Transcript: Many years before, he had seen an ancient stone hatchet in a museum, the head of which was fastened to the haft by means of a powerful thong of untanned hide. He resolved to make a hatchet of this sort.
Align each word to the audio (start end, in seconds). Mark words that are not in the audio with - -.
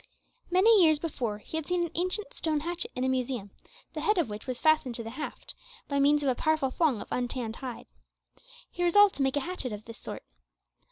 Many 0.49 0.81
years 0.83 0.97
before, 0.97 1.37
he 1.37 1.57
had 1.57 1.67
seen 1.67 1.83
an 1.83 1.91
ancient 1.93 2.33
stone 2.33 2.61
hatchet 2.61 2.89
in 2.95 3.03
a 3.03 3.07
museum, 3.07 3.51
the 3.93 4.01
head 4.01 4.17
of 4.17 4.29
which 4.31 4.47
was 4.47 4.59
fastened 4.59 4.95
to 4.95 5.03
the 5.03 5.11
haft 5.11 5.53
by 5.87 5.99
means 5.99 6.23
of 6.23 6.29
a 6.29 6.33
powerful 6.33 6.71
thong 6.71 6.99
of 7.01 7.07
untanned 7.11 7.57
hide. 7.57 7.85
He 8.71 8.83
resolved 8.83 9.13
to 9.17 9.21
make 9.21 9.35
a 9.37 9.41
hatchet 9.41 9.71
of 9.73 9.85
this 9.85 9.99
sort. 9.99 10.23